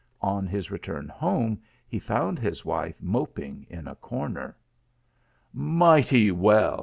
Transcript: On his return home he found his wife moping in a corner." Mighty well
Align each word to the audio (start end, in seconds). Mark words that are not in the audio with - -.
On 0.23 0.47
his 0.47 0.71
return 0.71 1.09
home 1.09 1.61
he 1.87 1.99
found 1.99 2.39
his 2.39 2.65
wife 2.65 2.99
moping 2.99 3.67
in 3.69 3.87
a 3.87 3.93
corner." 3.93 4.57
Mighty 5.79 6.31
well 6.31 6.79